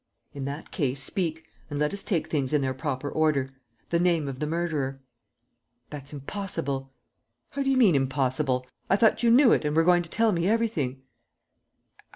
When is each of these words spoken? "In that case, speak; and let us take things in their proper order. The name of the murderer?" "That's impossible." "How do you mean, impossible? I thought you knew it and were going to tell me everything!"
"In 0.33 0.45
that 0.45 0.71
case, 0.71 0.99
speak; 0.99 1.43
and 1.69 1.77
let 1.77 1.93
us 1.93 2.01
take 2.01 2.25
things 2.25 2.53
in 2.53 2.61
their 2.61 2.73
proper 2.73 3.07
order. 3.07 3.51
The 3.91 3.99
name 3.99 4.27
of 4.27 4.39
the 4.39 4.47
murderer?" 4.47 4.99
"That's 5.91 6.11
impossible." 6.11 6.91
"How 7.51 7.61
do 7.61 7.69
you 7.69 7.77
mean, 7.77 7.93
impossible? 7.93 8.65
I 8.89 8.95
thought 8.95 9.21
you 9.21 9.29
knew 9.29 9.51
it 9.51 9.63
and 9.63 9.75
were 9.75 9.83
going 9.83 10.01
to 10.01 10.09
tell 10.09 10.31
me 10.31 10.49
everything!" 10.49 11.03